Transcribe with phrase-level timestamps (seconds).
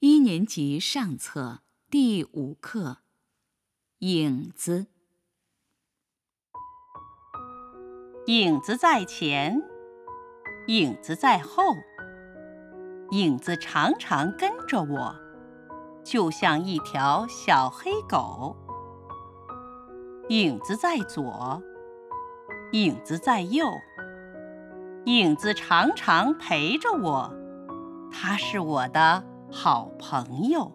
[0.00, 2.90] 一年级上册第五课
[3.98, 4.80] 《影子》。
[8.26, 9.62] 影子在前，
[10.66, 11.62] 影子在后，
[13.12, 15.14] 影子常常跟着我，
[16.02, 18.56] 就像一条小黑狗。
[20.28, 21.62] 影子在左，
[22.72, 23.70] 影子在右，
[25.06, 27.32] 影子常常陪着我，
[28.10, 29.24] 它是我的
[29.56, 30.72] 好朋友。